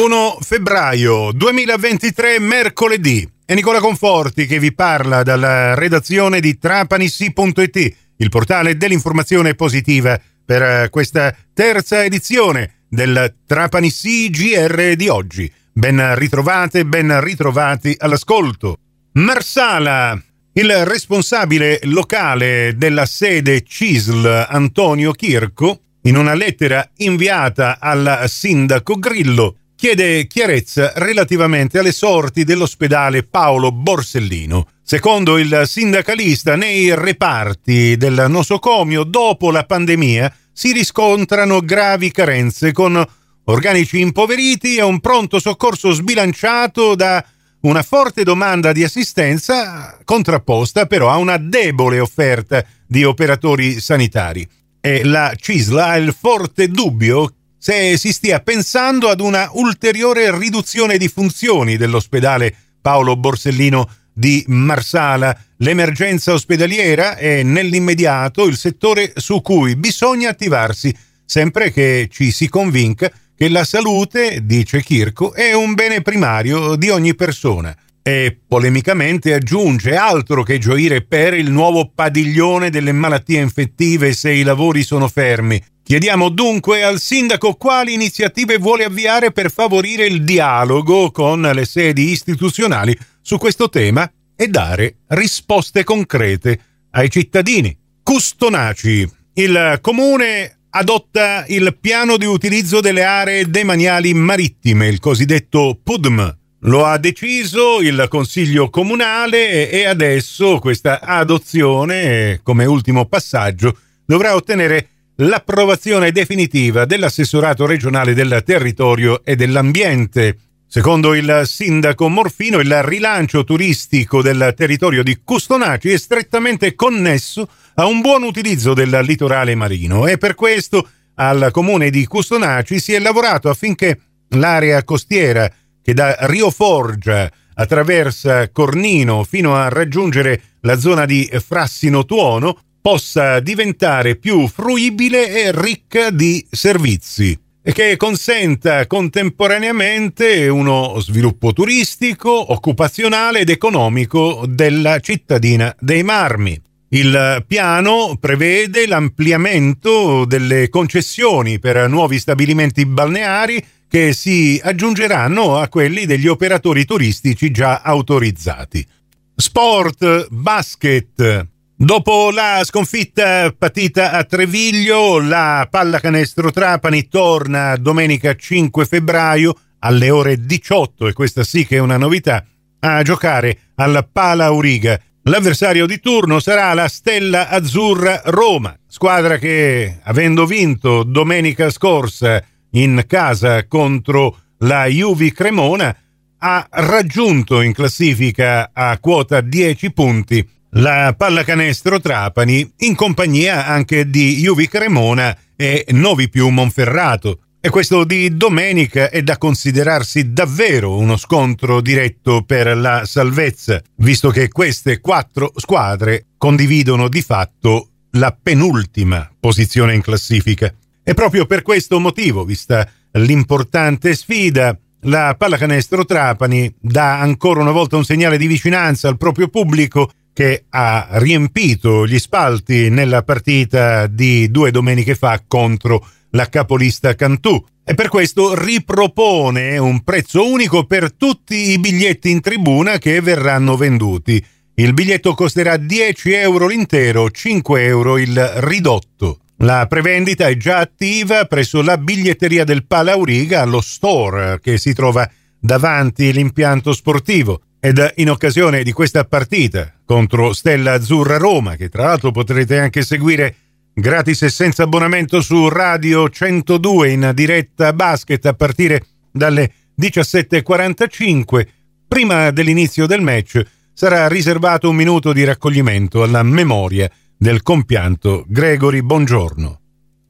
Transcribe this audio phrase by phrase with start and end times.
[0.00, 3.28] 1 febbraio 2023, mercoledì.
[3.44, 10.62] È Nicola Conforti che vi parla dalla redazione di trapanissi.it, il portale dell'informazione positiva per
[10.62, 15.52] eh, questa terza edizione del Trapanissi GR di oggi.
[15.70, 18.78] Ben ritrovate, ben ritrovati all'ascolto.
[19.12, 20.18] Marsala,
[20.54, 29.56] il responsabile locale della sede CISL Antonio Chirco, in una lettera inviata al sindaco Grillo,
[29.80, 34.68] chiede chiarezza relativamente alle sorti dell'ospedale Paolo Borsellino.
[34.82, 43.02] Secondo il sindacalista, nei reparti del nosocomio dopo la pandemia si riscontrano gravi carenze con
[43.44, 47.24] organici impoveriti e un pronto soccorso sbilanciato da
[47.60, 54.46] una forte domanda di assistenza contrapposta però a una debole offerta di operatori sanitari.
[54.78, 60.96] E la CISLA ha il forte dubbio se si stia pensando ad una ulteriore riduzione
[60.96, 65.36] di funzioni dell'ospedale Paolo Borsellino di Marsala.
[65.58, 73.12] L'emergenza ospedaliera è nell'immediato il settore su cui bisogna attivarsi, sempre che ci si convinca
[73.36, 77.76] che la salute, dice Kirko, è un bene primario di ogni persona.
[78.02, 84.42] E polemicamente aggiunge altro che gioire per il nuovo padiglione delle malattie infettive se i
[84.42, 85.62] lavori sono fermi.
[85.82, 92.10] Chiediamo dunque al sindaco quali iniziative vuole avviare per favorire il dialogo con le sedi
[92.10, 96.58] istituzionali su questo tema e dare risposte concrete
[96.92, 97.76] ai cittadini.
[98.02, 99.08] Custonaci.
[99.34, 106.38] Il comune adotta il piano di utilizzo delle aree demaniali marittime, il cosiddetto PUDM.
[106.64, 114.88] Lo ha deciso il Consiglio Comunale e adesso questa adozione, come ultimo passaggio, dovrà ottenere
[115.16, 120.36] l'approvazione definitiva dell'assessorato regionale del territorio e dell'ambiente.
[120.66, 127.86] Secondo il sindaco Morfino, il rilancio turistico del territorio di Custonaci è strettamente connesso a
[127.86, 132.98] un buon utilizzo del litorale marino e per questo al comune di Custonaci si è
[132.98, 135.50] lavorato affinché l'area costiera
[135.90, 143.40] che da Rio Forgia attraversa Cornino fino a raggiungere la zona di Frassino Tuono possa
[143.40, 153.40] diventare più fruibile e ricca di servizi e che consenta contemporaneamente uno sviluppo turistico, occupazionale
[153.40, 156.58] ed economico della cittadina dei Marmi.
[156.92, 166.06] Il piano prevede l'ampliamento delle concessioni per nuovi stabilimenti balneari che si aggiungeranno a quelli
[166.06, 168.86] degli operatori turistici già autorizzati.
[169.34, 171.48] Sport, basket,
[171.82, 180.44] Dopo la sconfitta patita a Treviglio, la pallacanestro Trapani torna domenica 5 febbraio alle ore
[180.44, 182.44] 18, e questa sì che è una novità,
[182.80, 185.00] a giocare alla Pala Auriga.
[185.22, 193.04] L'avversario di turno sarà la Stella Azzurra Roma, squadra che, avendo vinto domenica scorsa in
[193.06, 195.94] casa contro la Juvi Cremona,
[196.38, 204.36] ha raggiunto in classifica a quota 10 punti la pallacanestro Trapani in compagnia anche di
[204.36, 207.40] Juvi Cremona e Novi Più Monferrato.
[207.62, 214.30] E questo di domenica è da considerarsi davvero uno scontro diretto per la salvezza, visto
[214.30, 220.72] che queste quattro squadre condividono di fatto la penultima posizione in classifica.
[221.02, 227.96] E proprio per questo motivo, vista l'importante sfida, la pallacanestro Trapani dà ancora una volta
[227.96, 234.50] un segnale di vicinanza al proprio pubblico che ha riempito gli spalti nella partita di
[234.50, 241.12] due domeniche fa contro la capolista Cantù e per questo ripropone un prezzo unico per
[241.12, 244.42] tutti i biglietti in tribuna che verranno venduti.
[244.74, 249.40] Il biglietto costerà 10 euro l'intero, 5 euro il ridotto.
[249.62, 255.28] La prevendita è già attiva presso la biglietteria del Palauriga allo store che si trova
[255.58, 257.60] davanti l'impianto sportivo.
[257.78, 263.02] Ed in occasione di questa partita contro Stella Azzurra Roma, che tra l'altro potrete anche
[263.02, 263.54] seguire
[263.92, 269.70] gratis e senza abbonamento su Radio 102 in diretta basket a partire dalle
[270.00, 271.66] 17.45,
[272.08, 273.62] prima dell'inizio del match
[273.92, 279.80] sarà riservato un minuto di raccoglimento alla memoria del compianto Gregory Bongiorno.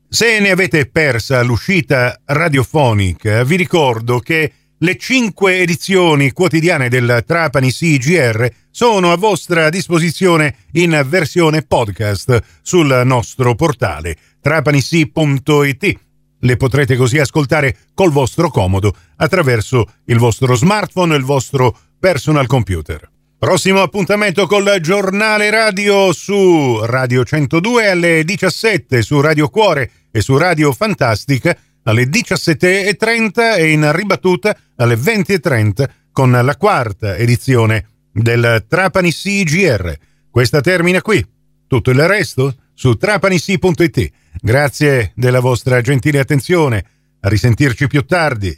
[0.09, 7.73] Se ne avete persa l'uscita radiofonica, vi ricordo che le cinque edizioni quotidiane del Trapani
[7.73, 15.99] CGR sono a vostra disposizione in versione podcast sul nostro portale trapanisi.it.
[16.39, 22.47] le potrete così ascoltare col vostro comodo attraverso il vostro smartphone e il vostro personal
[22.47, 23.11] computer.
[23.41, 30.37] Prossimo appuntamento col giornale radio su Radio 102 alle 17, su Radio Cuore e su
[30.37, 39.11] Radio Fantastica alle 17.30 e in ribattuta alle 20.30 con la quarta edizione del Trapani
[39.11, 39.91] CGR.
[40.31, 41.27] Questa termina qui.
[41.67, 44.11] Tutto il resto su trapanisi.it.
[44.39, 46.85] Grazie della vostra gentile attenzione.
[47.21, 48.55] A risentirci più tardi.